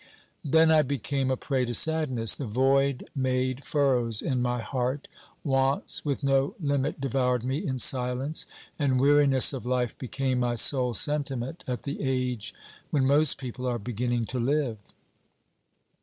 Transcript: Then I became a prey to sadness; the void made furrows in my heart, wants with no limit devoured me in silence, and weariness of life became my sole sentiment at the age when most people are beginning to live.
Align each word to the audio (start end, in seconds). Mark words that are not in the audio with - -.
Then 0.43 0.71
I 0.71 0.81
became 0.81 1.29
a 1.29 1.37
prey 1.37 1.63
to 1.65 1.75
sadness; 1.75 2.33
the 2.33 2.47
void 2.47 3.07
made 3.15 3.63
furrows 3.63 4.23
in 4.23 4.41
my 4.41 4.59
heart, 4.59 5.07
wants 5.43 6.03
with 6.03 6.23
no 6.23 6.55
limit 6.59 6.99
devoured 6.99 7.43
me 7.43 7.59
in 7.63 7.77
silence, 7.77 8.47
and 8.79 8.99
weariness 8.99 9.53
of 9.53 9.63
life 9.63 9.95
became 9.99 10.39
my 10.39 10.55
sole 10.55 10.95
sentiment 10.95 11.63
at 11.67 11.83
the 11.83 12.01
age 12.01 12.51
when 12.89 13.05
most 13.05 13.37
people 13.37 13.67
are 13.67 13.77
beginning 13.77 14.25
to 14.25 14.39
live. 14.39 14.79